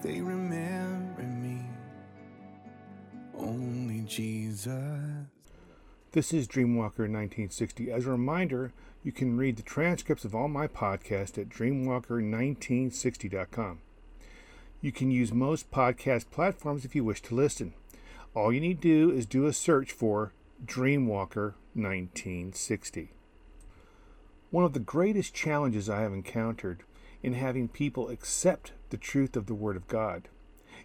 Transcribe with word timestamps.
They 0.00 0.20
remember 0.20 1.22
me. 1.22 1.58
Only 3.36 4.02
Jesus. 4.02 5.26
This 6.12 6.32
is 6.32 6.46
Dreamwalker 6.46 7.10
1960. 7.10 7.90
As 7.90 8.06
a 8.06 8.12
reminder, 8.12 8.70
you 9.02 9.10
can 9.10 9.36
read 9.36 9.56
the 9.56 9.64
transcripts 9.64 10.24
of 10.24 10.36
all 10.36 10.46
my 10.46 10.68
podcasts 10.68 11.36
at 11.36 11.48
dreamwalker1960.com. 11.48 13.80
You 14.80 14.92
can 14.92 15.10
use 15.10 15.32
most 15.32 15.72
podcast 15.72 16.30
platforms 16.30 16.84
if 16.84 16.94
you 16.94 17.02
wish 17.02 17.20
to 17.22 17.34
listen. 17.34 17.74
All 18.34 18.52
you 18.52 18.60
need 18.60 18.80
to 18.82 18.88
do 18.88 19.10
is 19.10 19.26
do 19.26 19.46
a 19.46 19.52
search 19.52 19.90
for 19.90 20.32
Dreamwalker 20.64 21.54
1960. 21.74 23.10
One 24.50 24.64
of 24.64 24.74
the 24.74 24.80
greatest 24.80 25.34
challenges 25.34 25.90
I 25.90 26.02
have 26.02 26.12
encountered 26.12 26.84
in 27.20 27.32
having 27.32 27.66
people 27.66 28.10
accept 28.10 28.70
the 28.90 28.96
truth 28.96 29.36
of 29.36 29.46
the 29.46 29.54
Word 29.54 29.76
of 29.76 29.88
God 29.88 30.28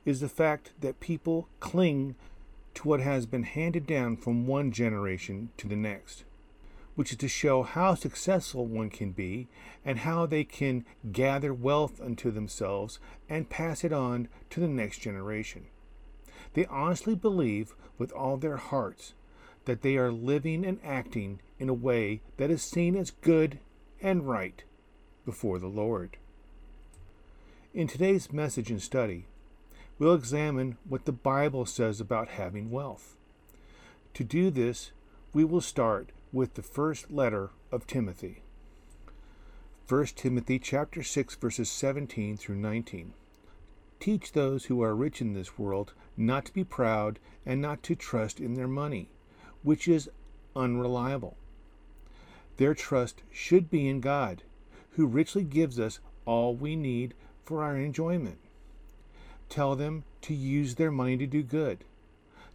is 0.06 0.20
the 0.20 0.30
fact 0.30 0.72
that 0.82 1.00
people 1.00 1.48
cling 1.60 2.16
to 2.76 2.88
what 2.88 3.00
has 3.00 3.26
been 3.26 3.44
handed 3.44 3.86
down 3.86 4.18
from 4.18 4.48
one 4.48 4.72
generation 4.72 5.50
to 5.58 5.68
the 5.68 5.76
next, 5.76 6.24
which 6.96 7.12
is 7.12 7.18
to 7.18 7.28
show 7.28 7.64
how 7.64 7.96
successful 7.96 8.66
one 8.66 8.90
can 8.90 9.12
be 9.12 9.48
and 9.86 10.00
how 10.00 10.26
they 10.26 10.44
can 10.44 10.86
gather 11.12 11.54
wealth 11.54 12.02
unto 12.02 12.32
themselves 12.32 13.00
and 13.30 13.50
pass 13.50 13.84
it 13.84 13.94
on 13.94 14.28
to 14.50 14.60
the 14.60 14.68
next 14.68 15.00
generation. 15.00 15.66
They 16.54 16.66
honestly 16.66 17.16
believe 17.16 17.74
with 17.98 18.12
all 18.12 18.38
their 18.38 18.58
hearts 18.58 19.14
that 19.66 19.82
they 19.82 19.98
are 19.98 20.12
living 20.12 20.66
and 20.66 20.80
acting 20.84 21.40
in 21.58 21.70
a 21.70 21.74
way 21.74 22.22
that 22.38 22.52
is 22.52 22.62
seen 22.62 22.96
as 22.96 23.12
good 23.12 23.60
and 24.02 24.28
right 24.28 24.64
before 25.26 25.58
the 25.60 25.68
Lord. 25.68 26.18
In 27.74 27.88
today's 27.88 28.32
message 28.32 28.70
and 28.70 28.80
study, 28.80 29.26
we'll 29.98 30.14
examine 30.14 30.78
what 30.88 31.06
the 31.06 31.12
Bible 31.12 31.66
says 31.66 32.00
about 32.00 32.28
having 32.28 32.70
wealth. 32.70 33.16
To 34.14 34.24
do 34.24 34.52
this, 34.52 34.92
we 35.34 35.44
will 35.44 35.60
start 35.60 36.12
with 36.32 36.54
the 36.54 36.62
first 36.62 37.10
letter 37.10 37.50
of 37.72 37.88
Timothy. 37.88 38.44
1 39.90 40.06
Timothy 40.16 40.60
chapter 40.60 41.02
6 41.02 41.34
verses 41.34 41.68
17 41.72 42.38
through 42.38 42.58
19. 42.58 43.14
Teach 44.00 44.34
those 44.34 44.66
who 44.66 44.84
are 44.84 44.96
rich 44.96 45.20
in 45.20 45.34
this 45.34 45.58
world 45.58 45.94
not 46.16 46.46
to 46.46 46.54
be 46.54 46.64
proud 46.64 47.18
and 47.44 47.60
not 47.60 47.82
to 47.82 47.96
trust 47.96 48.40
in 48.40 48.54
their 48.54 48.68
money, 48.68 49.10
which 49.64 49.88
is 49.88 50.12
unreliable. 50.56 51.38
Their 52.58 52.76
trust 52.76 53.24
should 53.32 53.72
be 53.72 53.90
in 53.90 54.00
God, 54.00 54.44
who 54.92 55.08
richly 55.08 55.44
gives 55.44 55.80
us 55.80 56.00
all 56.26 56.56
we 56.56 56.76
need 56.76 57.16
for 57.46 57.64
our 57.64 57.78
enjoyment. 57.78 58.38
Tell 59.50 59.76
them 59.76 60.04
to 60.22 60.34
use 60.34 60.76
their 60.76 60.92
money 60.92 61.18
to 61.18 61.28
do 61.28 61.44
good. 61.44 61.84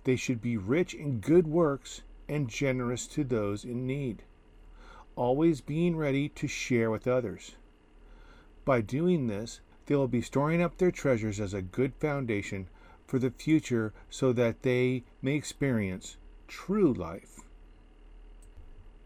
They 0.04 0.16
should 0.16 0.40
be 0.40 0.56
rich 0.56 0.94
in 0.94 1.20
good 1.20 1.46
works 1.46 2.02
and 2.28 2.48
generous 2.48 3.06
to 3.08 3.24
those 3.24 3.64
in 3.64 3.86
need, 3.86 4.22
always 5.16 5.60
being 5.60 5.96
ready 5.96 6.28
to 6.30 6.46
share 6.46 6.90
with 6.90 7.06
others. 7.06 7.56
By 8.64 8.80
doing 8.80 9.26
this, 9.26 9.60
they 9.86 9.96
will 9.96 10.08
be 10.08 10.20
storing 10.20 10.62
up 10.62 10.76
their 10.76 10.90
treasures 10.90 11.40
as 11.40 11.54
a 11.54 11.62
good 11.62 11.94
foundation 11.94 12.68
for 13.06 13.18
the 13.18 13.30
future 13.30 13.94
so 14.10 14.32
that 14.34 14.62
they 14.62 15.04
may 15.22 15.34
experience 15.34 16.16
true 16.46 16.92
life. 16.92 17.40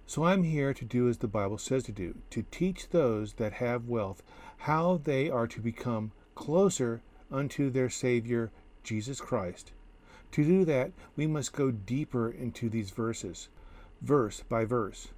So 0.06 0.24
I'm 0.24 0.42
here 0.42 0.74
to 0.74 0.84
do 0.84 1.08
as 1.08 1.18
the 1.18 1.28
Bible 1.28 1.58
says 1.58 1.84
to 1.84 1.92
do, 1.92 2.16
to 2.30 2.44
teach 2.50 2.88
those 2.88 3.34
that 3.34 3.54
have 3.54 3.88
wealth 3.88 4.22
how 4.58 5.00
they 5.02 5.30
are 5.30 5.46
to 5.46 5.60
become 5.60 6.12
closer 6.34 7.02
unto 7.30 7.70
their 7.70 7.88
Savior, 7.88 8.50
Jesus 8.82 9.20
Christ. 9.20 9.72
To 10.32 10.44
do 10.44 10.64
that, 10.64 10.92
we 11.16 11.26
must 11.26 11.52
go 11.52 11.70
deeper 11.70 12.30
into 12.30 12.68
these 12.68 12.90
verses, 12.90 13.48
verse 14.00 14.42
by 14.48 14.64
verse. 14.64 15.08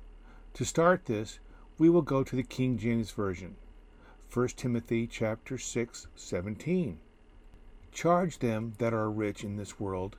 To 0.55 0.65
start 0.65 1.07
this, 1.07 1.39
we 1.79 1.89
will 1.89 2.03
go 2.03 2.23
to 2.23 2.37
the 2.37 2.43
King 2.43 2.79
James 2.79 3.11
Version. 3.11 3.57
1 4.33 4.49
Timothy 4.49 5.07
chapter 5.07 5.59
6, 5.59 6.07
17. 6.15 6.99
Charge 7.93 8.39
them 8.39 8.75
that 8.79 8.93
are 8.93 9.11
rich 9.11 9.45
in 9.45 9.57
this 9.57 9.79
world, 9.79 10.17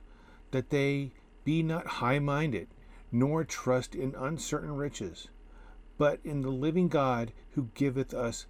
that 0.50 0.70
they 0.70 1.12
be 1.44 1.62
not 1.62 1.86
high 1.86 2.18
minded, 2.18 2.68
nor 3.12 3.44
trust 3.44 3.94
in 3.94 4.14
uncertain 4.14 4.76
riches, 4.76 5.28
but 5.98 6.20
in 6.24 6.42
the 6.42 6.50
living 6.50 6.88
God 6.88 7.32
who 7.52 7.70
giveth 7.74 8.12
us 8.12 8.46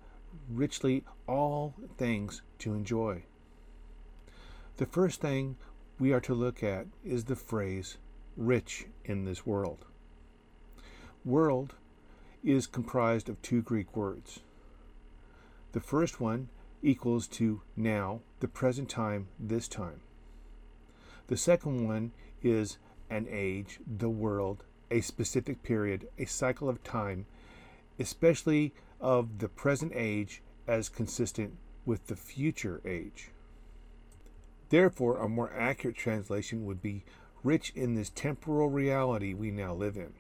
richly 0.49 1.05
all 1.27 1.75
things 1.97 2.43
to 2.59 2.75
enjoy. 2.75 3.22
The 4.77 4.87
first 4.87 5.21
thing 5.21 5.56
we 5.99 6.12
are 6.12 6.21
to 6.21 6.34
look 6.34 6.62
at 6.62 6.87
is 7.05 7.25
the 7.25 7.37
phrase 7.37 7.97
rich 8.37 8.87
in 9.05 9.25
this 9.25 9.47
world. 9.47 9.84
World 11.25 11.75
is 12.45 12.66
comprised 12.66 13.28
of 13.28 13.41
two 13.43 13.62
Greek 13.62 13.97
words. 13.97 14.41
The 15.72 15.81
first 15.81 16.21
one 16.21 16.49
equals 16.83 17.27
to 17.28 17.62
now, 17.77 18.21
the 18.41 18.49
present 18.49 18.89
time, 18.89 19.28
this 19.39 19.66
time. 19.66 20.00
The 21.28 21.37
second 21.37 21.87
one 21.87 22.12
is 22.43 22.78
an 23.11 23.27
age, 23.31 23.81
the 23.87 24.09
world, 24.09 24.65
a 24.91 25.00
specific 25.00 25.62
period, 25.62 26.09
a 26.19 26.25
cycle 26.25 26.69
of 26.69 26.83
time, 26.83 27.27
especially 27.99 28.72
of 29.00 29.39
the 29.39 29.49
present 29.49 29.93
age 29.94 30.43
as 30.67 30.89
consistent 30.89 31.56
with 31.84 32.06
the 32.06 32.16
future 32.16 32.81
age. 32.84 33.31
Therefore, 34.69 35.19
a 35.19 35.28
more 35.28 35.53
accurate 35.56 35.97
translation 35.97 36.66
would 36.66 36.83
be 36.83 37.05
rich 37.45 37.72
in 37.77 37.95
this 37.95 38.11
temporal 38.11 38.69
reality 38.69 39.33
we 39.33 39.50
now 39.50 39.72
live 39.72 39.97
in. 39.97 40.12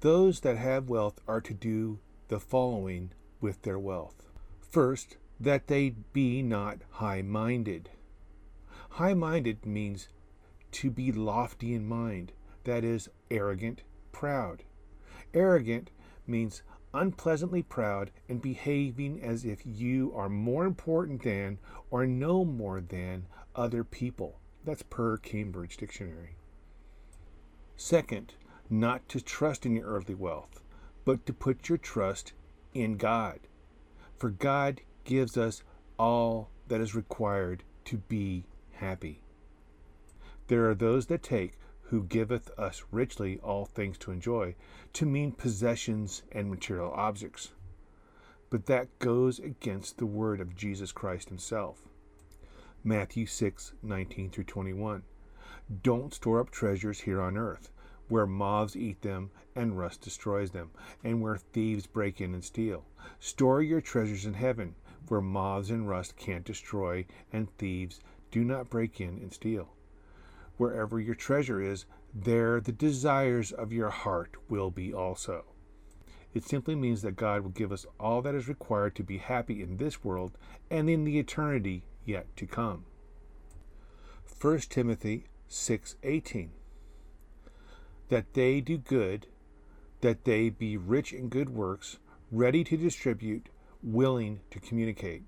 Those 0.00 0.40
that 0.40 0.58
have 0.58 0.88
wealth 0.88 1.20
are 1.26 1.40
to 1.40 1.54
do 1.54 2.00
the 2.28 2.40
following 2.40 3.12
with 3.40 3.62
their 3.62 3.78
wealth. 3.78 4.26
First, 4.60 5.16
that 5.40 5.68
they 5.68 5.90
be 6.12 6.42
not 6.42 6.78
high 6.90 7.22
minded. 7.22 7.90
High 8.90 9.14
minded 9.14 9.64
means 9.64 10.08
to 10.72 10.90
be 10.90 11.12
lofty 11.12 11.74
in 11.74 11.86
mind, 11.86 12.32
that 12.64 12.84
is, 12.84 13.08
arrogant, 13.30 13.82
proud. 14.10 14.64
Arrogant 15.34 15.90
means 16.26 16.62
unpleasantly 16.94 17.62
proud 17.62 18.10
and 18.28 18.42
behaving 18.42 19.22
as 19.22 19.44
if 19.44 19.60
you 19.64 20.12
are 20.14 20.28
more 20.28 20.64
important 20.64 21.22
than 21.22 21.58
or 21.90 22.06
know 22.06 22.44
more 22.44 22.80
than 22.80 23.26
other 23.54 23.84
people. 23.84 24.38
That's 24.64 24.82
per 24.82 25.16
Cambridge 25.16 25.76
Dictionary. 25.76 26.36
Second, 27.76 28.34
not 28.70 29.08
to 29.08 29.20
trust 29.20 29.66
in 29.66 29.74
your 29.76 29.86
earthly 29.86 30.14
wealth, 30.14 30.62
but 31.04 31.26
to 31.26 31.32
put 31.32 31.68
your 31.68 31.78
trust 31.78 32.32
in 32.74 32.96
God. 32.96 33.40
For 34.16 34.30
God 34.30 34.82
gives 35.04 35.36
us 35.36 35.62
all 35.98 36.50
that 36.68 36.80
is 36.80 36.94
required 36.94 37.64
to 37.86 37.98
be 37.98 38.44
happy. 38.72 39.22
There 40.48 40.68
are 40.68 40.74
those 40.74 41.06
that 41.06 41.22
take 41.22 41.58
who 41.92 42.04
giveth 42.04 42.50
us 42.58 42.84
richly 42.90 43.38
all 43.40 43.64
things 43.66 43.98
to 43.98 44.10
enjoy, 44.10 44.54
to 44.94 45.06
mean 45.06 45.32
possessions 45.32 46.22
and 46.32 46.50
material 46.50 46.90
objects. 46.92 47.52
But 48.50 48.66
that 48.66 48.98
goes 48.98 49.38
against 49.38 49.98
the 49.98 50.06
word 50.06 50.40
of 50.40 50.56
Jesus 50.56 50.90
Christ 50.90 51.28
himself. 51.28 51.86
Matthew 52.82 53.26
6 53.26 53.74
19 53.82 54.30
through 54.30 54.44
21. 54.44 55.02
Don't 55.82 56.12
store 56.12 56.40
up 56.40 56.50
treasures 56.50 57.00
here 57.02 57.20
on 57.20 57.36
earth, 57.36 57.70
where 58.08 58.26
moths 58.26 58.74
eat 58.74 59.02
them 59.02 59.30
and 59.54 59.78
rust 59.78 60.00
destroys 60.00 60.50
them, 60.50 60.70
and 61.04 61.22
where 61.22 61.36
thieves 61.36 61.86
break 61.86 62.20
in 62.20 62.34
and 62.34 62.42
steal. 62.42 62.84
Store 63.20 63.62
your 63.62 63.80
treasures 63.80 64.26
in 64.26 64.34
heaven, 64.34 64.74
where 65.08 65.20
moths 65.20 65.70
and 65.70 65.88
rust 65.88 66.16
can't 66.16 66.44
destroy, 66.44 67.06
and 67.32 67.56
thieves 67.58 68.00
do 68.30 68.42
not 68.44 68.68
break 68.68 69.00
in 69.00 69.18
and 69.18 69.32
steal. 69.32 69.68
Wherever 70.62 71.00
your 71.00 71.16
treasure 71.16 71.60
is, 71.60 71.86
there 72.14 72.60
the 72.60 72.70
desires 72.70 73.50
of 73.50 73.72
your 73.72 73.90
heart 73.90 74.36
will 74.48 74.70
be 74.70 74.94
also. 74.94 75.44
It 76.34 76.44
simply 76.44 76.76
means 76.76 77.02
that 77.02 77.16
God 77.16 77.42
will 77.42 77.50
give 77.50 77.72
us 77.72 77.84
all 77.98 78.22
that 78.22 78.36
is 78.36 78.46
required 78.46 78.94
to 78.94 79.02
be 79.02 79.18
happy 79.18 79.60
in 79.60 79.78
this 79.78 80.04
world 80.04 80.38
and 80.70 80.88
in 80.88 81.02
the 81.02 81.18
eternity 81.18 81.82
yet 82.04 82.28
to 82.36 82.46
come. 82.46 82.84
1 84.40 84.70
Timothy 84.70 85.24
6:18 85.48 86.50
That 88.08 88.34
they 88.34 88.60
do 88.60 88.78
good, 88.78 89.26
that 90.00 90.22
they 90.22 90.48
be 90.48 90.76
rich 90.76 91.12
in 91.12 91.28
good 91.28 91.50
works, 91.50 91.98
ready 92.30 92.62
to 92.62 92.76
distribute, 92.76 93.48
willing 93.82 94.42
to 94.52 94.60
communicate. 94.60 95.24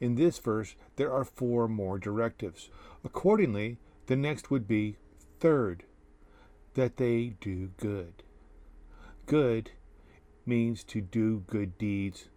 In 0.00 0.14
this 0.14 0.38
verse, 0.38 0.74
there 0.96 1.12
are 1.12 1.24
four 1.24 1.68
more 1.68 1.98
directives. 1.98 2.70
Accordingly, 3.04 3.78
the 4.06 4.16
next 4.16 4.50
would 4.50 4.68
be 4.68 4.96
third, 5.40 5.84
that 6.74 6.96
they 6.96 7.34
do 7.40 7.70
good. 7.76 8.22
Good 9.26 9.72
means 10.46 10.84
to 10.84 11.00
do 11.00 11.44
good 11.46 11.76
deeds, 11.78 12.28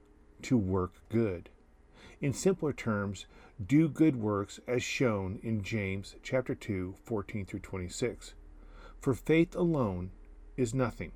to 0.41 0.57
work 0.57 0.93
good. 1.09 1.49
In 2.19 2.33
simpler 2.33 2.73
terms, 2.73 3.25
do 3.63 3.87
good 3.87 4.15
works 4.15 4.59
as 4.67 4.83
shown 4.83 5.39
in 5.43 5.63
James 5.63 6.15
chapter 6.23 6.55
2, 6.55 6.95
14 7.03 7.45
through 7.45 7.59
26. 7.59 8.33
For 8.99 9.13
faith 9.13 9.55
alone 9.55 10.11
is 10.57 10.73
nothing. 10.73 11.11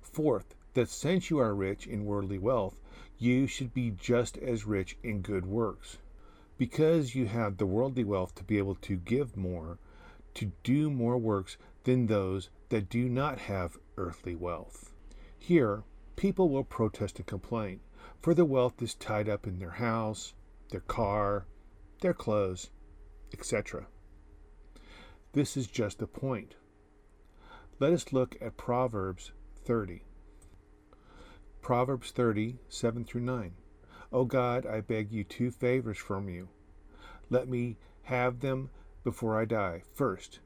Fourth, 0.00 0.54
that 0.74 0.88
since 0.88 1.30
you 1.30 1.38
are 1.38 1.54
rich 1.54 1.86
in 1.86 2.04
worldly 2.04 2.38
wealth, 2.38 2.79
you 3.18 3.46
should 3.46 3.74
be 3.74 3.90
just 3.90 4.38
as 4.38 4.66
rich 4.66 4.96
in 5.02 5.20
good 5.20 5.46
works. 5.46 5.98
Because 6.58 7.14
you 7.14 7.26
have 7.26 7.56
the 7.56 7.66
worldly 7.66 8.04
wealth 8.04 8.34
to 8.36 8.44
be 8.44 8.58
able 8.58 8.74
to 8.76 8.96
give 8.96 9.36
more, 9.36 9.78
to 10.34 10.52
do 10.62 10.90
more 10.90 11.18
works 11.18 11.56
than 11.84 12.06
those 12.06 12.50
that 12.68 12.88
do 12.88 13.08
not 13.08 13.38
have 13.38 13.78
earthly 13.96 14.34
wealth. 14.34 14.94
Here, 15.38 15.84
people 16.16 16.50
will 16.50 16.64
protest 16.64 17.18
and 17.18 17.26
complain, 17.26 17.80
for 18.20 18.34
the 18.34 18.44
wealth 18.44 18.82
is 18.82 18.94
tied 18.94 19.28
up 19.28 19.46
in 19.46 19.58
their 19.58 19.70
house, 19.70 20.34
their 20.70 20.80
car, 20.80 21.46
their 22.00 22.14
clothes, 22.14 22.70
etc. 23.32 23.86
This 25.32 25.56
is 25.56 25.66
just 25.66 25.98
the 25.98 26.06
point. 26.06 26.56
Let 27.78 27.92
us 27.92 28.12
look 28.12 28.36
at 28.40 28.56
Proverbs 28.56 29.32
30. 29.64 30.02
Proverbs 31.62 32.10
30, 32.10 32.58
7 32.68 33.04
through 33.04 33.20
9. 33.20 33.52
O 34.12 34.24
God, 34.24 34.66
I 34.66 34.80
beg 34.80 35.12
you 35.12 35.24
two 35.24 35.50
favors 35.50 35.98
from 35.98 36.28
you. 36.28 36.48
Let 37.28 37.48
me 37.48 37.76
have 38.04 38.40
them 38.40 38.70
before 39.04 39.38
I 39.38 39.44
die. 39.44 39.82
First, 39.92 40.40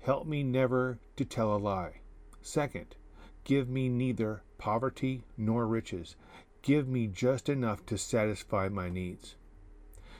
help 0.00 0.26
me 0.26 0.42
never 0.42 0.98
to 1.16 1.24
tell 1.24 1.54
a 1.54 1.58
lie. 1.58 2.00
Second, 2.42 2.96
give 3.44 3.68
me 3.68 3.88
neither 3.88 4.42
poverty 4.58 5.24
nor 5.36 5.66
riches. 5.66 6.16
Give 6.62 6.88
me 6.88 7.06
just 7.06 7.48
enough 7.48 7.86
to 7.86 7.96
satisfy 7.96 8.68
my 8.68 8.88
needs. 8.88 9.36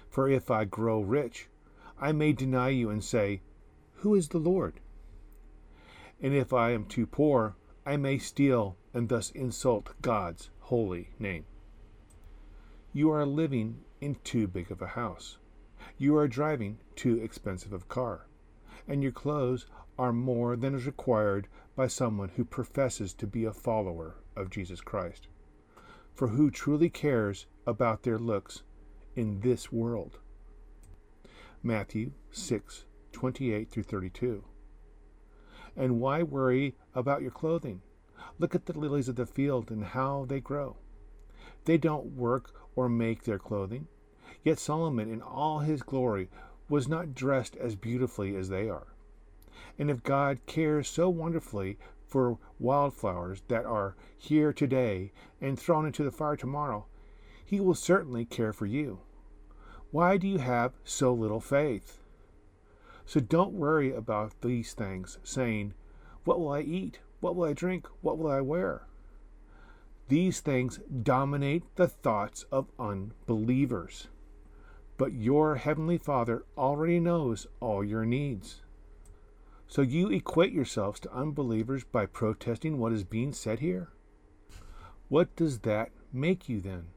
For 0.09 0.29
if 0.29 0.51
I 0.51 0.65
grow 0.65 1.01
rich, 1.01 1.49
I 1.99 2.13
may 2.13 2.33
deny 2.33 2.69
you 2.69 2.91
and 2.91 3.03
say, 3.03 3.43
Who 3.97 4.15
is 4.15 4.29
the 4.29 4.39
Lord? 4.39 4.81
And 6.21 6.35
if 6.35 6.53
I 6.53 6.71
am 6.71 6.85
too 6.85 7.07
poor, 7.07 7.57
I 7.85 7.97
may 7.97 8.19
steal 8.19 8.77
and 8.93 9.09
thus 9.09 9.31
insult 9.31 9.95
God's 10.03 10.51
holy 10.61 11.11
name. 11.19 11.45
You 12.93 13.11
are 13.11 13.25
living 13.25 13.85
in 14.01 14.17
too 14.25 14.49
big 14.49 14.71
of 14.71 14.83
a 14.83 14.89
house. 14.89 15.39
You 15.97 16.17
are 16.17 16.27
driving 16.27 16.79
too 16.97 17.21
expensive 17.23 17.73
a 17.73 17.79
car. 17.89 18.27
And 18.89 19.03
your 19.03 19.13
clothes 19.13 19.67
are 19.99 20.13
more 20.13 20.57
than 20.57 20.75
is 20.75 20.87
required 20.87 21.47
by 21.77 21.87
someone 21.87 22.31
who 22.31 22.45
professes 22.45 23.13
to 23.15 23.27
be 23.27 23.45
a 23.45 23.53
follower 23.53 24.17
of 24.35 24.51
Jesus 24.51 24.81
Christ. 24.81 25.29
For 26.15 26.29
who 26.29 26.51
truly 26.51 26.91
cares 26.91 27.47
about 27.67 28.03
their 28.03 28.19
looks 28.19 28.63
in 29.15 29.41
this 29.41 29.71
world? 29.71 30.19
Matthew 31.63 32.13
6 32.31 32.87
28 33.13 33.71
through 33.71 33.83
32. 33.83 34.45
And 35.77 36.01
why 36.01 36.23
worry 36.23 36.75
about 36.95 37.23
your 37.23 37.31
clothing? 37.31 37.83
Look 38.41 38.55
at 38.55 38.65
the 38.65 38.79
lilies 38.79 39.11
of 39.11 39.17
the 39.17 39.27
field 39.27 39.71
and 39.71 39.85
how 39.85 40.25
they 40.27 40.41
grow. 40.41 40.77
They 41.67 41.77
don't 41.77 42.17
work 42.17 42.55
or 42.75 42.89
make 42.89 43.25
their 43.25 43.39
clothing. 43.39 43.87
Yet 44.43 44.59
Solomon, 44.59 45.13
in 45.13 45.21
all 45.21 45.59
his 45.59 45.83
glory, 45.83 46.31
was 46.67 46.89
not 46.89 47.15
dressed 47.15 47.55
as 47.57 47.77
beautifully 47.77 48.35
as 48.35 48.49
they 48.49 48.67
are. 48.67 48.87
And 49.79 49.91
if 49.91 50.03
God 50.03 50.39
cares 50.47 50.89
so 50.89 51.11
wonderfully 51.11 51.77
for 52.07 52.39
wildflowers 52.59 53.43
that 53.49 53.67
are 53.67 53.95
here 54.17 54.55
today 54.55 55.13
and 55.39 55.59
thrown 55.59 55.85
into 55.85 56.03
the 56.03 56.11
fire 56.11 56.37
tomorrow, 56.37 56.87
he 57.45 57.61
will 57.61 57.75
certainly 57.75 58.25
care 58.25 58.55
for 58.55 58.65
you. 58.65 59.01
Why 59.91 60.17
do 60.17 60.27
you 60.27 60.39
have 60.39 60.73
so 60.83 61.13
little 61.13 61.41
faith? 61.41 61.99
So 63.05 63.21
don't 63.21 63.53
worry 63.53 63.93
about 63.95 64.41
these 64.41 64.73
things, 64.73 65.19
saying, 65.23 65.75
What 66.25 66.41
will 66.41 66.53
I 66.53 66.61
eat? 66.63 67.01
What 67.21 67.37
will 67.37 67.45
I 67.45 67.53
drink? 67.53 67.87
What 68.01 68.19
will 68.19 68.31
I 68.31 68.41
wear? 68.41 68.87
These 70.09 70.41
things 70.41 70.81
dominate 71.03 71.65
the 71.77 71.87
thoughts 71.87 72.45
of 72.51 72.71
unbelievers. 72.79 74.09
But 74.97 75.13
your 75.13 75.57
Heavenly 75.57 75.99
Father 75.99 76.45
already 76.59 76.99
knows 76.99 77.47
all 77.61 77.85
your 77.85 78.05
needs. 78.05 78.63
So 79.69 79.83
you 79.83 80.09
equate 80.11 80.53
yourselves 80.53 80.99
to 81.01 81.13
unbelievers 81.13 81.85
by 81.85 82.07
protesting 82.07 82.79
what 82.79 82.93
is 82.93 83.05
being 83.05 83.33
said 83.33 83.61
here? 83.61 83.93
What 85.09 85.37
does 85.37 85.61
that 85.61 85.91
make 86.13 86.49
you 86.49 86.61
then? 86.61 86.89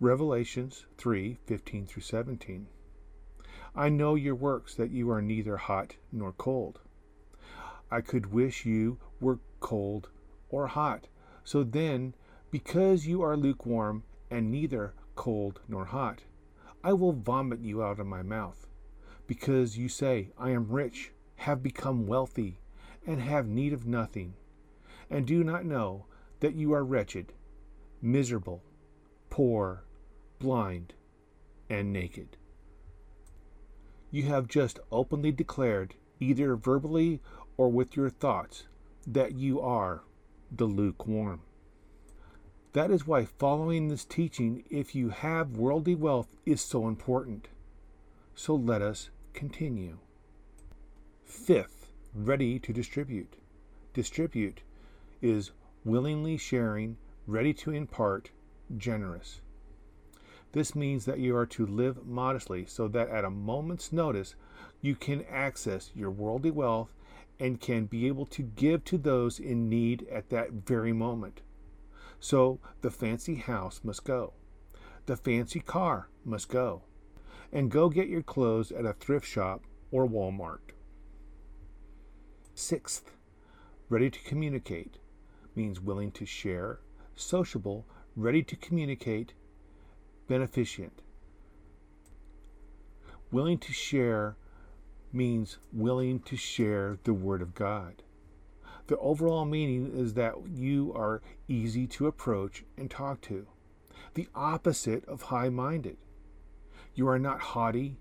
Revelations 0.00 0.84
3 0.98 1.38
15 1.46 1.86
through 1.86 2.02
17. 2.02 2.66
I 3.74 3.88
know 3.88 4.16
your 4.16 4.34
works, 4.34 4.74
that 4.74 4.90
you 4.90 5.10
are 5.10 5.22
neither 5.22 5.56
hot 5.56 5.96
nor 6.10 6.32
cold. 6.32 6.80
I 7.92 8.00
could 8.00 8.32
wish 8.32 8.64
you 8.64 8.98
were 9.20 9.38
cold 9.60 10.08
or 10.48 10.66
hot. 10.66 11.08
So 11.44 11.62
then, 11.62 12.14
because 12.50 13.06
you 13.06 13.20
are 13.20 13.36
lukewarm 13.36 14.04
and 14.30 14.50
neither 14.50 14.94
cold 15.14 15.60
nor 15.68 15.84
hot, 15.84 16.22
I 16.82 16.94
will 16.94 17.12
vomit 17.12 17.60
you 17.60 17.82
out 17.82 18.00
of 18.00 18.06
my 18.06 18.22
mouth. 18.22 18.66
Because 19.26 19.76
you 19.76 19.90
say, 19.90 20.30
I 20.38 20.50
am 20.50 20.70
rich, 20.70 21.12
have 21.36 21.62
become 21.62 22.06
wealthy, 22.06 22.60
and 23.06 23.20
have 23.20 23.46
need 23.46 23.74
of 23.74 23.86
nothing, 23.86 24.36
and 25.10 25.26
do 25.26 25.44
not 25.44 25.66
know 25.66 26.06
that 26.40 26.54
you 26.54 26.72
are 26.72 26.84
wretched, 26.84 27.34
miserable, 28.00 28.62
poor, 29.28 29.84
blind, 30.38 30.94
and 31.68 31.92
naked. 31.92 32.38
You 34.10 34.22
have 34.24 34.48
just 34.48 34.80
openly 34.90 35.30
declared, 35.30 35.94
either 36.20 36.56
verbally 36.56 37.20
or 37.56 37.68
with 37.68 37.96
your 37.96 38.10
thoughts, 38.10 38.64
that 39.06 39.34
you 39.34 39.60
are 39.60 40.02
the 40.50 40.64
lukewarm. 40.64 41.40
That 42.72 42.90
is 42.90 43.06
why 43.06 43.26
following 43.26 43.88
this 43.88 44.04
teaching, 44.04 44.64
if 44.70 44.94
you 44.94 45.10
have 45.10 45.56
worldly 45.56 45.94
wealth, 45.94 46.28
is 46.46 46.62
so 46.62 46.88
important. 46.88 47.48
So 48.34 48.54
let 48.54 48.80
us 48.80 49.10
continue. 49.34 49.98
Fifth, 51.24 51.88
ready 52.14 52.58
to 52.58 52.72
distribute. 52.72 53.34
Distribute 53.92 54.62
is 55.20 55.50
willingly 55.84 56.36
sharing, 56.36 56.96
ready 57.26 57.52
to 57.54 57.72
impart, 57.72 58.30
generous. 58.76 59.40
This 60.52 60.74
means 60.74 61.04
that 61.06 61.18
you 61.18 61.36
are 61.36 61.46
to 61.46 61.66
live 61.66 62.06
modestly 62.06 62.66
so 62.66 62.88
that 62.88 63.08
at 63.08 63.24
a 63.24 63.30
moment's 63.30 63.92
notice 63.92 64.34
you 64.80 64.94
can 64.94 65.24
access 65.30 65.90
your 65.94 66.10
worldly 66.10 66.50
wealth 66.50 66.92
and 67.42 67.60
can 67.60 67.86
be 67.86 68.06
able 68.06 68.24
to 68.24 68.40
give 68.40 68.84
to 68.84 68.96
those 68.96 69.40
in 69.40 69.68
need 69.68 70.06
at 70.12 70.30
that 70.30 70.52
very 70.52 70.92
moment. 70.92 71.40
So 72.20 72.60
the 72.82 72.90
fancy 72.90 73.34
house 73.34 73.80
must 73.82 74.04
go. 74.04 74.34
The 75.06 75.16
fancy 75.16 75.58
car 75.58 76.08
must 76.24 76.48
go. 76.48 76.82
And 77.52 77.68
go 77.68 77.88
get 77.88 78.06
your 78.06 78.22
clothes 78.22 78.70
at 78.70 78.86
a 78.86 78.92
thrift 78.92 79.26
shop 79.26 79.64
or 79.90 80.08
Walmart. 80.08 80.70
Sixth, 82.54 83.10
ready 83.88 84.08
to 84.08 84.22
communicate 84.22 84.98
means 85.56 85.80
willing 85.80 86.12
to 86.12 86.24
share, 86.24 86.78
sociable, 87.16 87.84
ready 88.14 88.44
to 88.44 88.54
communicate, 88.54 89.32
beneficent. 90.28 91.02
Willing 93.32 93.58
to 93.58 93.72
share 93.72 94.36
means 95.12 95.58
willing 95.72 96.20
to 96.20 96.36
share 96.36 96.98
the 97.04 97.14
Word 97.14 97.42
of 97.42 97.54
God. 97.54 98.02
The 98.86 98.98
overall 98.98 99.44
meaning 99.44 99.92
is 99.94 100.14
that 100.14 100.34
you 100.48 100.92
are 100.94 101.22
easy 101.48 101.86
to 101.88 102.06
approach 102.06 102.64
and 102.76 102.90
talk 102.90 103.20
to, 103.22 103.46
the 104.14 104.28
opposite 104.34 105.04
of 105.06 105.22
high 105.22 105.48
minded. 105.48 105.96
You 106.94 107.08
are 107.08 107.18
not 107.18 107.40
haughty 107.40 107.98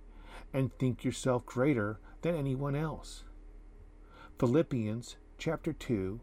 and 0.53 0.77
think 0.77 1.03
yourself 1.03 1.45
greater 1.45 1.99
than 2.21 2.35
anyone 2.35 2.75
else. 2.75 3.23
Philippians 4.39 5.17
chapter 5.37 5.71
2, 5.71 6.19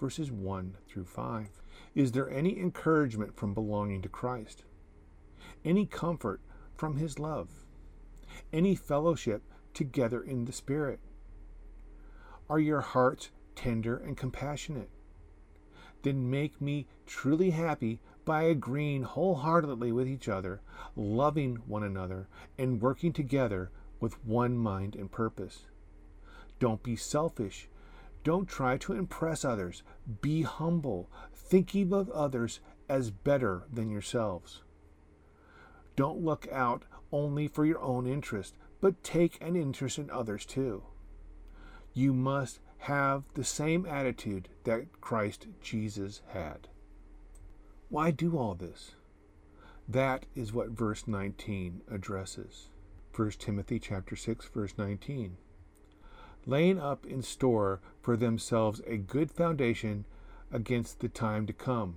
verses 0.00 0.30
1 0.30 0.76
through 0.88 1.04
5. 1.04 1.48
Is 1.94 2.12
there 2.12 2.30
any 2.30 2.58
encouragement 2.58 3.36
from 3.36 3.54
belonging 3.54 4.02
to 4.02 4.08
Christ? 4.08 4.64
Any 5.64 5.86
comfort 5.86 6.40
from 6.76 6.96
His 6.96 7.18
love? 7.18 7.64
Any 8.52 8.74
fellowship 8.74 9.42
together 9.74 10.22
in 10.22 10.44
the 10.44 10.52
Spirit? 10.52 11.00
Are 12.48 12.58
your 12.58 12.80
hearts 12.80 13.30
tender 13.54 13.96
and 13.96 14.16
compassionate? 14.16 14.90
Then 16.02 16.30
make 16.30 16.60
me 16.60 16.86
truly 17.06 17.50
happy 17.50 18.00
by 18.24 18.44
agreeing 18.44 19.02
wholeheartedly 19.02 19.92
with 19.92 20.08
each 20.08 20.28
other, 20.28 20.60
loving 20.96 21.56
one 21.66 21.82
another, 21.82 22.28
and 22.58 22.80
working 22.80 23.12
together 23.12 23.70
with 23.98 24.24
one 24.24 24.56
mind 24.56 24.94
and 24.94 25.10
purpose. 25.10 25.66
Don't 26.58 26.82
be 26.82 26.96
selfish. 26.96 27.68
Don't 28.22 28.48
try 28.48 28.76
to 28.78 28.92
impress 28.92 29.44
others. 29.44 29.82
Be 30.20 30.42
humble, 30.42 31.10
thinking 31.34 31.92
of 31.92 32.10
others 32.10 32.60
as 32.88 33.10
better 33.10 33.64
than 33.72 33.90
yourselves. 33.90 34.62
Don't 35.96 36.22
look 36.22 36.46
out 36.50 36.84
only 37.12 37.48
for 37.48 37.64
your 37.64 37.80
own 37.80 38.06
interest, 38.06 38.54
but 38.80 39.02
take 39.02 39.38
an 39.40 39.56
interest 39.56 39.98
in 39.98 40.10
others 40.10 40.44
too. 40.46 40.82
You 41.92 42.12
must 42.12 42.60
have 42.78 43.24
the 43.34 43.44
same 43.44 43.84
attitude 43.84 44.48
that 44.64 45.00
Christ 45.00 45.46
Jesus 45.60 46.22
had. 46.28 46.68
Why 47.88 48.10
do 48.10 48.38
all 48.38 48.54
this? 48.54 48.92
That 49.88 50.24
is 50.34 50.52
what 50.52 50.70
verse 50.70 51.06
19 51.06 51.82
addresses. 51.90 52.68
1 53.14 53.32
Timothy 53.32 53.78
chapter 53.78 54.16
6 54.16 54.48
verse 54.48 54.74
19. 54.78 55.36
Laying 56.46 56.78
up 56.78 57.04
in 57.04 57.22
store 57.22 57.80
for 58.00 58.16
themselves 58.16 58.80
a 58.86 58.96
good 58.96 59.30
foundation 59.30 60.06
against 60.52 61.00
the 61.00 61.08
time 61.08 61.46
to 61.46 61.52
come, 61.52 61.96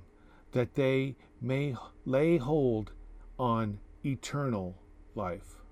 that 0.52 0.76
they 0.76 1.16
may 1.40 1.76
lay 2.06 2.38
hold 2.38 2.92
on 3.40 3.80
eternal 4.04 4.76
life. 5.16 5.63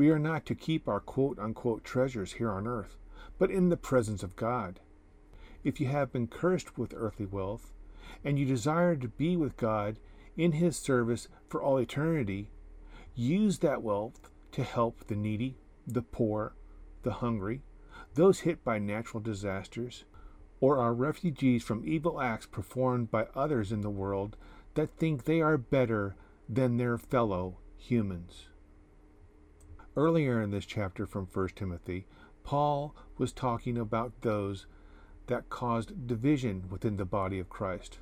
We 0.00 0.08
are 0.08 0.18
not 0.18 0.46
to 0.46 0.54
keep 0.54 0.88
our 0.88 0.98
quote 0.98 1.38
unquote 1.38 1.84
treasures 1.84 2.32
here 2.32 2.50
on 2.50 2.66
earth, 2.66 2.96
but 3.36 3.50
in 3.50 3.68
the 3.68 3.76
presence 3.76 4.22
of 4.22 4.34
God. 4.34 4.80
If 5.62 5.78
you 5.78 5.88
have 5.88 6.10
been 6.10 6.26
cursed 6.26 6.78
with 6.78 6.94
earthly 6.96 7.26
wealth, 7.26 7.74
and 8.24 8.38
you 8.38 8.46
desire 8.46 8.96
to 8.96 9.08
be 9.08 9.36
with 9.36 9.58
God 9.58 9.98
in 10.38 10.52
His 10.52 10.78
service 10.78 11.28
for 11.50 11.60
all 11.60 11.76
eternity, 11.76 12.50
use 13.14 13.58
that 13.58 13.82
wealth 13.82 14.30
to 14.52 14.62
help 14.62 15.06
the 15.06 15.16
needy, 15.16 15.58
the 15.86 16.00
poor, 16.00 16.54
the 17.02 17.12
hungry, 17.20 17.60
those 18.14 18.40
hit 18.40 18.64
by 18.64 18.78
natural 18.78 19.22
disasters, 19.22 20.04
or 20.60 20.78
are 20.78 20.94
refugees 20.94 21.62
from 21.62 21.84
evil 21.84 22.22
acts 22.22 22.46
performed 22.46 23.10
by 23.10 23.26
others 23.34 23.70
in 23.70 23.82
the 23.82 23.90
world 23.90 24.38
that 24.72 24.96
think 24.96 25.24
they 25.24 25.42
are 25.42 25.58
better 25.58 26.16
than 26.48 26.78
their 26.78 26.96
fellow 26.96 27.58
humans. 27.76 28.46
Earlier 29.96 30.40
in 30.40 30.52
this 30.52 30.66
chapter 30.66 31.04
from 31.04 31.26
1 31.26 31.48
Timothy, 31.56 32.06
Paul 32.44 32.94
was 33.18 33.32
talking 33.32 33.76
about 33.76 34.12
those 34.22 34.66
that 35.26 35.50
caused 35.50 36.06
division 36.06 36.64
within 36.70 36.96
the 36.96 37.04
body 37.04 37.40
of 37.40 37.48
Christ. 37.48 37.98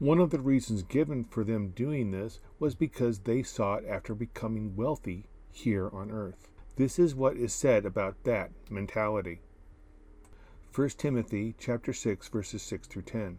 One 0.00 0.18
of 0.18 0.30
the 0.30 0.40
reasons 0.40 0.82
given 0.82 1.22
for 1.22 1.44
them 1.44 1.70
doing 1.70 2.10
this 2.10 2.40
was 2.58 2.74
because 2.74 3.20
they 3.20 3.44
sought 3.44 3.84
after 3.84 4.12
becoming 4.12 4.74
wealthy 4.74 5.26
here 5.52 5.88
on 5.92 6.10
earth. 6.10 6.48
This 6.74 6.98
is 6.98 7.14
what 7.14 7.36
is 7.36 7.52
said 7.52 7.86
about 7.86 8.24
that 8.24 8.50
mentality. 8.68 9.40
1 10.74 10.88
Timothy 10.90 11.54
chapter 11.58 11.92
6 11.92 12.28
verses 12.28 12.62
6 12.62 12.88
through 12.88 13.02
10. 13.02 13.38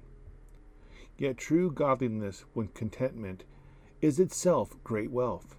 Yet 1.17 1.37
true 1.37 1.71
godliness 1.71 2.45
with 2.53 2.73
contentment 2.73 3.43
is 4.01 4.17
itself 4.17 4.77
great 4.85 5.11
wealth. 5.11 5.58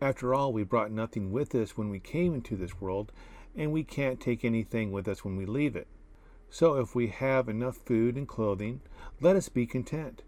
After 0.00 0.34
all, 0.34 0.52
we 0.52 0.62
brought 0.62 0.90
nothing 0.90 1.32
with 1.32 1.54
us 1.54 1.76
when 1.76 1.88
we 1.88 2.00
came 2.00 2.34
into 2.34 2.54
this 2.54 2.80
world, 2.80 3.12
and 3.54 3.72
we 3.72 3.82
can't 3.82 4.20
take 4.20 4.44
anything 4.44 4.92
with 4.92 5.08
us 5.08 5.24
when 5.24 5.36
we 5.36 5.46
leave 5.46 5.74
it. 5.74 5.88
So 6.50 6.76
if 6.76 6.94
we 6.94 7.08
have 7.08 7.48
enough 7.48 7.78
food 7.78 8.16
and 8.16 8.28
clothing, 8.28 8.82
let 9.20 9.36
us 9.36 9.48
be 9.48 9.66
content. 9.66 10.22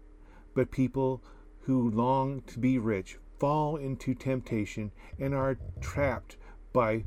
But 0.55 0.71
people 0.71 1.23
who 1.61 1.89
long 1.89 2.41
to 2.47 2.59
be 2.59 2.79
rich 2.79 3.19
fall 3.37 3.77
into 3.77 4.15
temptation 4.15 4.91
and 5.19 5.35
are 5.35 5.59
trapped 5.79 6.35
by 6.73 7.03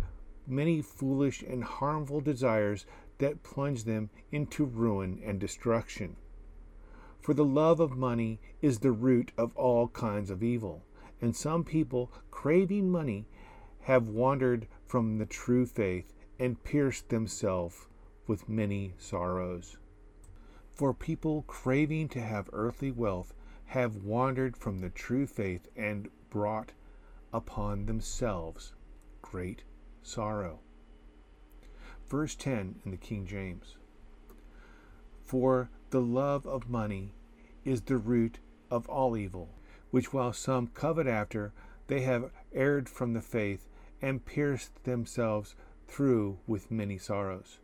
many 0.47 0.81
foolish 0.83 1.43
and 1.43 1.65
harmful 1.65 2.21
desires 2.21 2.87
that 3.19 3.43
plunge 3.43 3.85
them 3.85 4.11
into 4.31 4.65
ruin 4.65 5.21
and 5.25 5.39
destruction. 5.39 6.17
For 7.21 7.35
the 7.35 7.45
love 7.45 7.81
of 7.81 7.97
money 7.97 8.41
is 8.61 8.79
the 8.79 8.93
root 8.93 9.33
of 9.37 9.57
all 9.57 9.89
kinds 9.89 10.31
of 10.31 10.43
evil, 10.43 10.85
and 11.23 11.35
some 11.35 11.63
people, 11.63 12.13
craving 12.33 12.91
money, 12.91 13.27
have 13.83 14.09
wandered 14.09 14.67
from 14.85 15.17
the 15.17 15.27
true 15.27 15.65
faith 15.65 16.13
and 16.39 16.63
pierced 16.65 17.09
themselves 17.09 17.87
with 18.27 18.49
many 18.49 18.93
sorrows. 18.99 19.79
For 20.75 20.93
people 20.93 21.45
craving 21.47 22.09
to 22.11 22.21
have 22.21 22.51
earthly 22.53 22.91
wealth 22.91 23.35
have 23.67 23.97
wandered 23.97 24.57
from 24.57 24.81
the 24.81 24.91
true 24.91 25.27
faith 25.27 25.69
and 25.77 26.11
brought 26.29 26.73
upon 27.33 27.87
themselves 27.87 28.75
great 29.23 29.63
sorrow. 30.03 30.59
Verse 32.09 32.35
10 32.35 32.81
in 32.85 32.91
the 32.91 32.97
King 32.97 33.27
James 33.27 33.77
For 35.25 35.71
the 35.91 36.03
love 36.03 36.47
of 36.47 36.69
money 36.69 37.15
is 37.65 37.83
the 37.83 37.97
root 37.97 38.41
of 38.71 38.89
all 38.89 39.17
evil, 39.17 39.49
which 39.93 40.13
while 40.13 40.33
some 40.33 40.67
covet 40.67 41.07
after, 41.07 41.53
they 41.87 42.01
have 42.01 42.33
erred 42.53 42.89
from 42.89 43.13
the 43.13 43.21
faith 43.21 43.69
and 44.01 44.25
pierced 44.25 44.83
themselves 44.83 45.55
through 45.87 46.39
with 46.47 46.71
many 46.71 46.99
sorrows. 46.99 47.59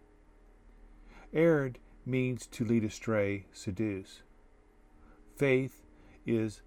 Erred 1.33 1.79
means 2.07 2.47
to 2.47 2.65
lead 2.65 2.85
astray, 2.85 3.47
seduce. 3.53 4.23
Faith 5.37 5.83
is 6.27 6.63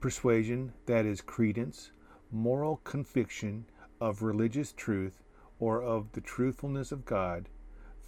persuasion, 0.00 0.72
that 0.86 1.04
is, 1.06 1.20
credence, 1.20 1.92
moral 2.30 2.78
conviction 2.84 3.66
of 4.00 4.22
religious 4.22 4.72
truth 4.72 5.22
or 5.58 5.82
of 5.82 6.12
the 6.12 6.20
truthfulness 6.20 6.92
of 6.92 7.04
God, 7.04 7.48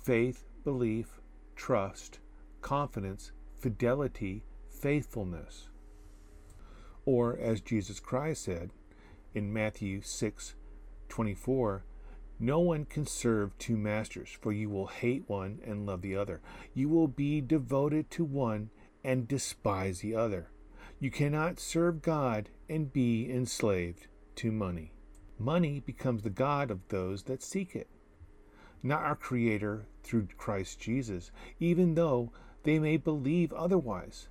faith, 0.02 0.47
belief, 0.64 1.20
trust, 1.56 2.20
confidence, 2.61 3.32
fidelity, 3.59 4.44
faithfulness. 4.68 5.69
Or, 7.12 7.37
as 7.37 7.61
Jesus 7.61 7.99
Christ 7.99 8.45
said 8.45 8.71
in 9.35 9.52
Matthew 9.52 10.00
6 10.00 10.55
24, 11.09 11.85
no 12.38 12.61
one 12.61 12.85
can 12.85 13.05
serve 13.05 13.59
two 13.59 13.76
masters, 13.76 14.29
for 14.40 14.52
you 14.52 14.71
will 14.71 14.87
hate 14.87 15.29
one 15.29 15.59
and 15.64 15.85
love 15.87 16.02
the 16.02 16.14
other. 16.14 16.40
You 16.73 16.88
will 16.88 17.09
be 17.09 17.40
devoted 17.40 18.12
to 18.12 18.25
one 18.25 18.71
and 19.02 19.26
despise 19.26 20.02
the 20.02 20.14
other. 20.14 20.50
You 21.00 21.11
cannot 21.11 21.59
serve 21.59 22.00
God 22.00 22.49
and 22.69 22.93
be 22.93 23.29
enslaved 23.29 24.07
to 24.37 24.52
money. 24.52 24.93
Money 25.37 25.81
becomes 25.81 26.23
the 26.23 26.31
God 26.31 26.71
of 26.71 26.87
those 26.90 27.25
that 27.25 27.43
seek 27.43 27.75
it, 27.75 27.88
not 28.85 29.02
our 29.02 29.17
Creator 29.17 29.85
through 30.05 30.29
Christ 30.38 30.79
Jesus, 30.79 31.33
even 31.59 31.97
though 31.97 32.31
they 32.62 32.79
may 32.79 32.99
believe 32.99 33.52
otherwise. 33.52 34.29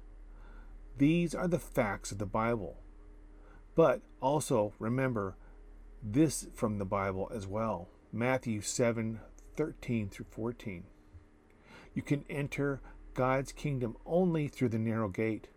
These 0.99 1.33
are 1.33 1.47
the 1.47 1.59
facts 1.59 2.11
of 2.11 2.17
the 2.17 2.25
Bible. 2.25 2.75
But 3.73 4.01
also 4.21 4.73
remember 4.79 5.37
this 6.03 6.47
from 6.53 6.77
the 6.77 6.83
Bible 6.83 7.31
as 7.33 7.47
well 7.47 7.87
Matthew 8.11 8.59
7 8.59 9.21
13 9.55 10.09
through 10.09 10.25
14. 10.29 10.83
You 11.93 12.01
can 12.01 12.25
enter 12.29 12.81
God's 13.13 13.53
kingdom 13.53 13.95
only 14.05 14.49
through 14.49 14.69
the 14.69 14.77
narrow 14.77 15.07
gate. 15.07 15.47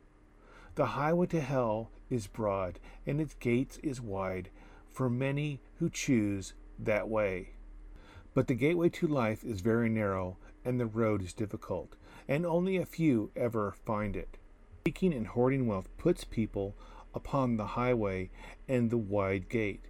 The 0.76 0.86
highway 0.86 1.26
to 1.26 1.40
hell 1.40 1.90
is 2.08 2.28
broad, 2.28 2.78
and 3.04 3.20
its 3.20 3.34
gates 3.34 3.78
is 3.78 4.00
wide, 4.00 4.48
for 4.92 5.10
many 5.10 5.60
who 5.80 5.90
choose 5.90 6.54
that 6.78 7.08
way. 7.08 7.54
But 8.32 8.46
the 8.46 8.54
gateway 8.54 8.90
to 8.90 9.08
life 9.08 9.42
is 9.42 9.60
very 9.60 9.88
narrow, 9.88 10.36
and 10.64 10.78
the 10.78 10.86
road 10.86 11.20
is 11.20 11.32
difficult, 11.32 11.96
and 12.28 12.46
only 12.46 12.76
a 12.76 12.86
few 12.86 13.32
ever 13.34 13.74
find 13.84 14.14
it. 14.14 14.38
Seeking 14.84 15.14
and 15.14 15.28
hoarding 15.28 15.68
wealth 15.68 15.88
puts 15.96 16.24
people 16.24 16.74
upon 17.14 17.56
the 17.56 17.66
highway 17.66 18.30
and 18.66 18.90
the 18.90 18.98
wide 18.98 19.48
gate. 19.48 19.84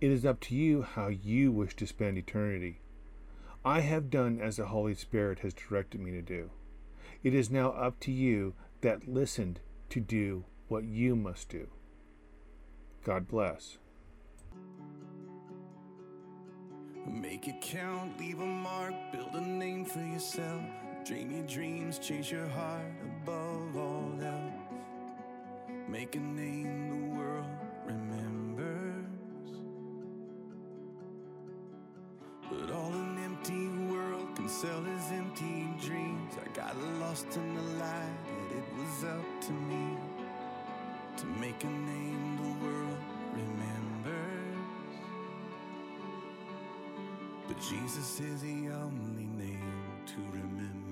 It 0.00 0.10
is 0.10 0.26
up 0.26 0.40
to 0.40 0.54
you 0.54 0.82
how 0.82 1.08
you 1.08 1.50
wish 1.50 1.74
to 1.76 1.86
spend 1.86 2.18
eternity. 2.18 2.80
I 3.64 3.80
have 3.80 4.10
done 4.10 4.38
as 4.40 4.56
the 4.56 4.66
Holy 4.66 4.94
Spirit 4.94 5.38
has 5.40 5.54
directed 5.54 6.00
me 6.00 6.10
to 6.10 6.20
do. 6.20 6.50
It 7.24 7.34
is 7.34 7.50
now 7.50 7.70
up 7.70 7.98
to 8.00 8.12
you 8.12 8.54
that 8.82 9.08
listened 9.08 9.60
to 9.90 10.00
do 10.00 10.44
what 10.68 10.84
you 10.84 11.16
must 11.16 11.48
do. 11.48 11.68
God 13.04 13.26
bless. 13.26 13.78
Make 17.06 17.48
it 17.48 17.62
count, 17.62 18.20
leave 18.20 18.38
a 18.38 18.46
mark, 18.46 18.92
build 19.10 19.32
a 19.32 19.40
name 19.40 19.86
for 19.86 20.00
yourself. 20.00 20.62
Dream 21.06 21.30
your 21.30 21.46
dreams, 21.46 21.98
chase 21.98 22.30
your 22.30 22.46
heart 22.48 22.92
above. 23.22 23.47
Make 25.90 26.16
a 26.16 26.20
name 26.20 26.90
the 26.90 27.16
world 27.16 27.46
remembers. 27.86 29.06
But 32.50 32.70
all 32.72 32.92
an 32.92 33.18
empty 33.24 33.68
world 33.90 34.36
can 34.36 34.50
sell 34.50 34.84
is 34.86 35.12
empty 35.12 35.66
dreams. 35.80 36.34
I 36.44 36.48
got 36.54 36.76
lost 37.00 37.34
in 37.36 37.54
the 37.54 37.62
light, 37.82 38.18
and 38.28 38.58
it 38.58 38.64
was 38.78 39.04
up 39.04 39.40
to 39.46 39.52
me 39.52 39.96
to 41.16 41.26
make 41.40 41.64
a 41.64 41.66
name 41.66 42.36
the 42.36 42.66
world 42.66 42.98
remembers. 43.32 44.58
But 47.48 47.58
Jesus 47.60 48.20
is 48.20 48.42
the 48.42 48.68
only 48.68 49.26
name 49.26 50.04
to 50.06 50.20
remember. 50.32 50.87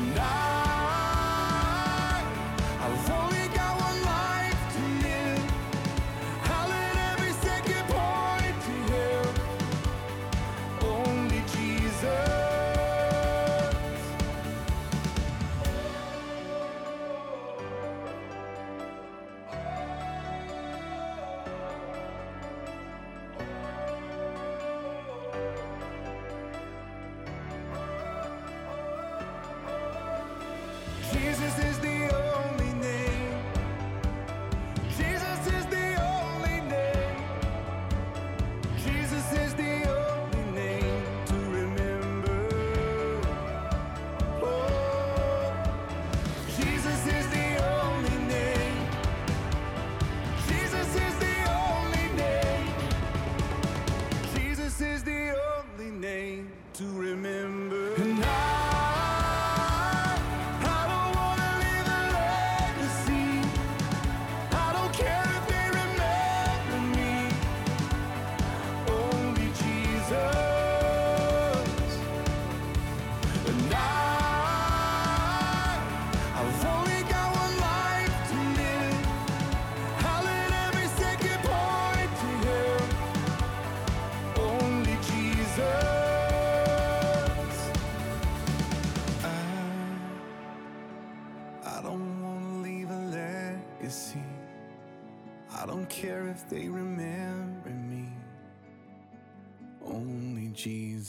And 0.00 0.49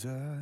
Jesus. 0.02 0.41